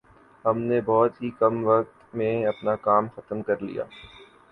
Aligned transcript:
ھم 0.45 0.57
نے 0.59 0.79
بہت 0.85 1.21
ہی 1.21 1.29
کم 1.39 1.63
وقت 1.63 2.15
میں 2.15 2.33
اپنا 2.45 2.75
کام 2.79 3.07
ختم 3.15 3.41
کرلیا 3.43 3.83